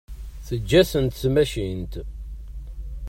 Teǧǧa-tent 0.47 1.19
tmacint. 1.21 1.93